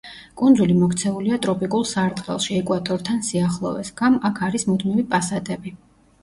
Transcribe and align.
კუნძული 0.41 0.75
მოქცეულია 0.77 1.37
ტროპიკულ 1.45 1.85
სარტყელში, 1.89 2.55
ეკვატორთან 2.63 3.21
სიახლოვეს 3.29 3.93
გამ 4.03 4.19
აქ 4.31 4.43
არის 4.49 4.67
მუდმივი 4.73 5.07
პასატები. 5.15 5.77